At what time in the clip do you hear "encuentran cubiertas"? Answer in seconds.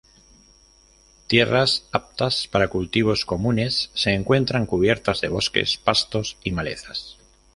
4.15-5.21